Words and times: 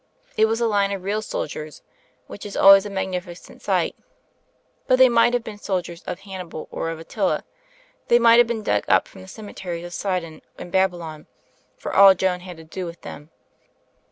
It 0.35 0.45
was 0.45 0.59
a 0.59 0.65
line 0.65 0.91
of 0.91 1.03
real 1.03 1.21
soldiers, 1.21 1.83
which 2.25 2.43
is 2.43 2.57
always 2.57 2.87
a 2.87 2.89
magnifi 2.89 3.37
cent 3.37 3.61
sight 3.61 3.95
But 4.87 4.97
they 4.97 5.09
might 5.09 5.35
have 5.35 5.43
been 5.43 5.57
the 5.57 5.63
soldiers 5.63 6.01
of 6.07 6.21
Hannibal 6.21 6.67
or 6.71 6.89
of 6.89 6.97
Attila, 6.97 7.43
they 8.07 8.17
might 8.17 8.43
hav^ 8.43 8.47
been 8.47 8.63
dug 8.63 8.83
up 8.87 9.07
from 9.07 9.21
the 9.21 9.27
cemeteries 9.27 9.85
of 9.85 9.93
Sidon 9.93 10.41
and 10.57 10.71
BaSylon, 10.73 11.27
for 11.77 11.93
all 11.93 12.15
Joan 12.15 12.39
had 12.39 12.57
to 12.57 12.63
do 12.63 12.87
with 12.87 13.01
them. 13.01 13.29